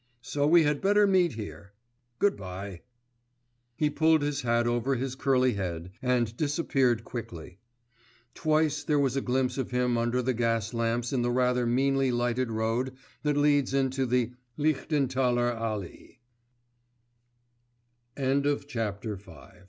So 0.23 0.47
we 0.47 0.63
had 0.63 0.81
better 0.81 1.05
meet 1.05 1.33
here. 1.33 1.73
Good 2.17 2.35
bye.' 2.35 2.81
He 3.75 3.91
pulled 3.91 4.23
his 4.23 4.41
hat 4.41 4.65
over 4.65 4.95
his 4.95 5.13
curly 5.13 5.53
head, 5.53 5.91
and 6.01 6.35
disappeared 6.35 7.03
quickly. 7.03 7.59
Twice 8.33 8.83
there 8.83 8.97
was 8.97 9.15
a 9.15 9.21
glimpse 9.21 9.59
of 9.59 9.69
him 9.69 9.99
under 9.99 10.23
the 10.23 10.33
gas 10.33 10.73
lamps 10.73 11.13
in 11.13 11.21
the 11.21 11.29
rather 11.29 11.67
meanly 11.67 12.11
lighted 12.11 12.49
road 12.51 12.95
that 13.21 13.37
leads 13.37 13.75
into 13.75 14.07
the 14.07 14.31
Lichtenth 14.57 15.15